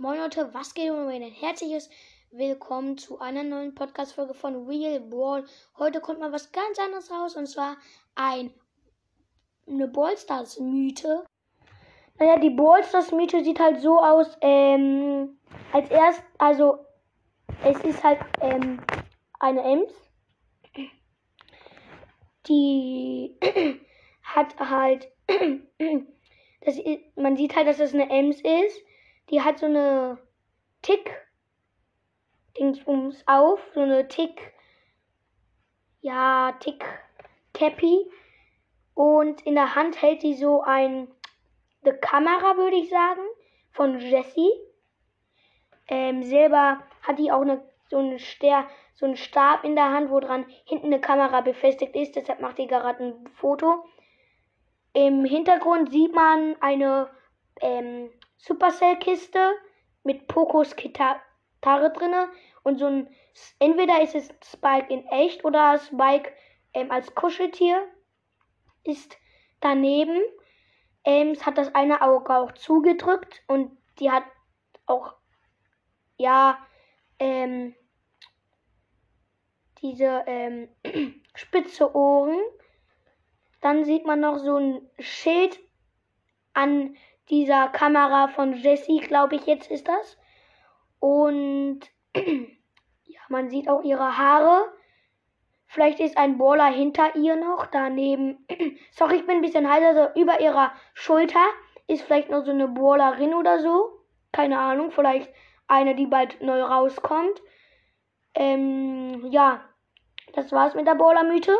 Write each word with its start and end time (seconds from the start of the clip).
Moin 0.00 0.16
Leute, 0.16 0.54
was 0.54 0.74
geht 0.74 0.92
und 0.92 1.08
ein 1.08 1.22
herzliches 1.22 1.90
Willkommen 2.30 2.96
zu 2.98 3.18
einer 3.18 3.42
neuen 3.42 3.74
Podcast-Folge 3.74 4.32
von 4.32 4.68
Real 4.68 5.00
Brawl. 5.00 5.44
Heute 5.76 6.00
kommt 6.00 6.20
mal 6.20 6.30
was 6.30 6.52
ganz 6.52 6.78
anderes 6.78 7.10
raus 7.10 7.34
und 7.34 7.48
zwar 7.48 7.76
ein, 8.14 8.54
eine 9.66 9.88
Ballstars-Mythe. 9.88 11.24
Naja, 12.16 12.38
die 12.38 12.50
Ballstars-Mythe 12.50 13.42
sieht 13.42 13.58
halt 13.58 13.80
so 13.80 13.98
aus, 13.98 14.38
ähm, 14.40 15.36
als 15.72 15.90
erst, 15.90 16.22
also, 16.38 16.78
es 17.64 17.80
ist 17.80 18.04
halt, 18.04 18.20
ähm, 18.40 18.80
eine 19.40 19.62
Ems. 19.62 19.92
Die 22.46 23.36
hat 24.22 24.60
halt, 24.60 25.10
das 26.60 26.76
man 27.16 27.36
sieht 27.36 27.56
halt, 27.56 27.66
dass 27.66 27.80
es 27.80 27.94
eine 27.94 28.08
Ems 28.10 28.40
ist 28.42 28.80
die 29.30 29.42
hat 29.42 29.58
so 29.58 29.66
eine 29.66 30.18
Tick 30.82 31.10
Dingsbums 32.58 33.22
auf, 33.26 33.60
so 33.74 33.80
eine 33.80 34.08
Tick 34.08 34.54
ja, 36.00 36.52
Tick 36.60 36.84
Cappy 37.52 38.10
und 38.94 39.42
in 39.42 39.54
der 39.54 39.74
Hand 39.74 40.00
hält 40.00 40.20
sie 40.20 40.34
so 40.34 40.62
ein 40.62 41.08
eine 41.84 41.98
Kamera, 41.98 42.56
würde 42.56 42.76
ich 42.76 42.90
sagen, 42.90 43.22
von 43.72 43.98
Jessie. 44.00 44.50
Ähm, 45.88 46.22
selber 46.22 46.80
hat 47.02 47.18
die 47.18 47.32
auch 47.32 47.40
eine, 47.40 47.62
so, 47.88 47.98
eine 47.98 48.18
Ster, 48.18 48.66
so 48.94 49.06
einen 49.06 49.16
Stab 49.16 49.64
in 49.64 49.74
der 49.74 49.90
Hand, 49.90 50.10
wo 50.10 50.20
dran 50.20 50.46
hinten 50.64 50.86
eine 50.86 51.00
Kamera 51.00 51.40
befestigt 51.40 51.96
ist. 51.96 52.16
Deshalb 52.16 52.40
macht 52.40 52.58
die 52.58 52.66
gerade 52.66 53.02
ein 53.02 53.28
Foto. 53.36 53.84
Im 54.92 55.24
Hintergrund 55.24 55.90
sieht 55.90 56.14
man 56.14 56.56
eine 56.60 57.08
ähm, 57.60 58.10
Supercell-Kiste 58.38 59.52
mit 60.04 60.26
Pokos 60.28 60.74
Gitarre 60.76 61.20
drinne 61.92 62.28
und 62.62 62.78
so 62.78 62.86
ein 62.86 63.08
entweder 63.58 64.00
ist 64.02 64.14
es 64.14 64.28
Spike 64.42 64.92
in 64.92 65.06
echt 65.08 65.44
oder 65.44 65.78
Spike 65.78 66.32
ähm, 66.72 66.90
als 66.90 67.14
Kuscheltier 67.14 67.86
ist 68.84 69.16
daneben. 69.60 70.20
Ähm, 71.04 71.30
es 71.30 71.44
hat 71.46 71.58
das 71.58 71.74
eine 71.74 72.02
Auge 72.02 72.34
auch 72.34 72.52
zugedrückt 72.52 73.42
und 73.46 73.76
die 73.98 74.10
hat 74.10 74.24
auch 74.86 75.14
ja 76.16 76.58
ähm, 77.18 77.74
diese 79.82 80.24
ähm, 80.26 80.68
spitze 81.34 81.94
Ohren. 81.94 82.38
Dann 83.60 83.84
sieht 83.84 84.06
man 84.06 84.20
noch 84.20 84.38
so 84.38 84.56
ein 84.56 84.88
Schild 84.98 85.58
an 86.52 86.96
dieser 87.30 87.68
Kamera 87.68 88.28
von 88.28 88.54
Jessie, 88.54 88.98
glaube 88.98 89.36
ich, 89.36 89.46
jetzt 89.46 89.70
ist 89.70 89.88
das. 89.88 90.18
Und 91.00 91.80
ja, 92.16 93.20
man 93.28 93.50
sieht 93.50 93.68
auch 93.68 93.82
ihre 93.82 94.18
Haare. 94.18 94.72
Vielleicht 95.66 96.00
ist 96.00 96.16
ein 96.16 96.38
Baller 96.38 96.66
hinter 96.66 97.14
ihr 97.14 97.36
noch. 97.36 97.66
Daneben, 97.66 98.46
sorry, 98.92 99.16
ich 99.16 99.26
bin 99.26 99.36
ein 99.36 99.42
bisschen 99.42 99.70
heiser, 99.70 99.88
also 99.88 100.20
über 100.20 100.40
ihrer 100.40 100.72
Schulter 100.94 101.44
ist 101.86 102.02
vielleicht 102.02 102.30
noch 102.30 102.44
so 102.44 102.50
eine 102.50 102.68
Ballerin 102.68 103.34
oder 103.34 103.60
so. 103.60 104.04
Keine 104.32 104.58
Ahnung, 104.58 104.90
vielleicht 104.90 105.32
eine, 105.66 105.94
die 105.94 106.06
bald 106.06 106.40
neu 106.42 106.62
rauskommt. 106.62 107.42
Ähm, 108.34 109.26
ja, 109.30 109.64
das 110.34 110.52
war's 110.52 110.74
mit 110.74 110.86
der 110.86 110.94
Baller-Mythe. 110.94 111.56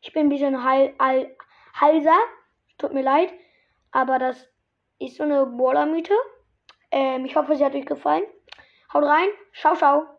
Ich 0.00 0.12
bin 0.12 0.26
ein 0.26 0.28
bisschen 0.28 0.64
heil, 0.64 0.94
heil, 1.00 1.36
heiser. 1.80 2.16
Tut 2.78 2.92
mir 2.92 3.02
leid. 3.02 3.32
Aber 3.90 4.18
das 4.18 4.50
ist 4.98 5.16
so 5.16 5.24
eine 5.24 5.46
Baller-Mythe. 5.46 6.14
Ähm, 6.90 7.24
ich 7.24 7.36
hoffe, 7.36 7.56
sie 7.56 7.64
hat 7.64 7.74
euch 7.74 7.86
gefallen. 7.86 8.24
Haut 8.92 9.04
rein. 9.04 9.28
Ciao, 9.52 9.74
ciao. 9.74 10.13